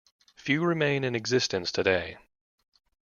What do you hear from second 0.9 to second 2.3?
in existence today.